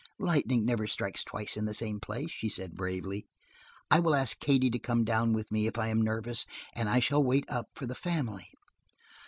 "Lightning 0.17 0.65
never 0.65 0.87
strikes 0.87 1.23
twice 1.23 1.55
in 1.55 1.65
the 1.65 1.75
same 1.75 1.99
place," 1.99 2.31
she 2.31 2.49
said 2.49 2.73
bravely. 2.73 3.27
"I 3.91 3.99
will 3.99 4.15
ask 4.15 4.39
Katie 4.39 4.71
to 4.71 4.79
come 4.79 5.03
down 5.05 5.31
with 5.31 5.51
me 5.51 5.67
if 5.67 5.77
I 5.77 5.89
am 5.89 6.01
nervous, 6.01 6.47
and 6.73 6.89
I 6.89 6.99
shall 6.99 7.23
wait 7.23 7.45
up 7.51 7.67
for 7.75 7.85
the 7.85 7.93
family." 7.93 8.47